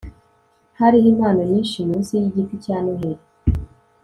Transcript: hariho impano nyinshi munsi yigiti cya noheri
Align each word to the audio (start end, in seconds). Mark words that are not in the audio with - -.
hariho 0.79 1.07
impano 1.13 1.41
nyinshi 1.51 1.77
munsi 1.89 2.11
yigiti 2.21 2.55
cya 2.63 2.77
noheri 2.83 3.23